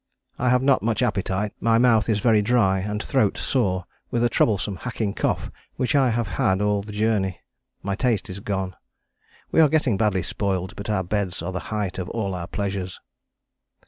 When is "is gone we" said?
8.27-9.61